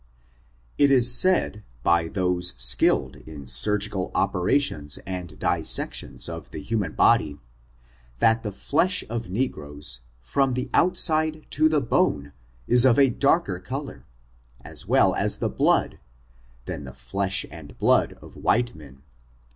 It 0.79 0.89
is 0.89 1.13
said, 1.15 1.61
by 1.83 2.07
those 2.07 2.55
skilled 2.57 3.17
in 3.17 3.45
surgical 3.45 4.09
operations 4.15 4.97
and 5.05 5.37
dissections 5.37 6.27
of 6.27 6.49
the 6.49 6.59
human 6.63 6.93
body, 6.93 7.37
that 8.17 8.41
the 8.41 8.51
flesh 8.51 9.03
of 9.11 9.29
negroes, 9.29 10.01
from 10.19 10.55
the 10.55 10.71
outside 10.73 11.45
to 11.51 11.69
the 11.69 11.81
bone, 11.81 12.33
is 12.65 12.83
of 12.83 12.97
a 12.97 13.11
darker 13.11 13.59
color, 13.59 14.07
as 14.65 14.87
well 14.87 15.13
as 15.13 15.37
the 15.37 15.49
blood, 15.49 15.99
than 16.65 16.83
the 16.83 16.95
flesh 16.95 17.45
and 17.51 17.77
blood 17.77 18.13
of 18.13 18.35
white 18.35 18.73
men. 18.73 19.03